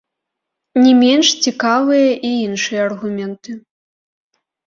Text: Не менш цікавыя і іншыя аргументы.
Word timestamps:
Не 0.83 0.93
менш 1.01 1.27
цікавыя 1.49 2.09
і 2.29 2.33
іншыя 2.47 2.81
аргументы. 2.87 3.51